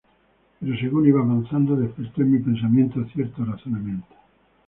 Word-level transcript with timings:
Pero 0.59 0.75
según 0.79 1.05
iba 1.07 1.21
avanzando, 1.21 1.75
despertó 1.75 2.23
en 2.23 2.31
mi 2.31 2.39
pensamiento 2.39 3.05
cierto 3.13 3.45
razonamiento. 3.45 4.15